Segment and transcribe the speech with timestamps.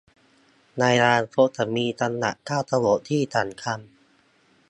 [0.79, 3.79] ในอนาคตจะมีจังหวะก้าวกระโดดที่สำคัญ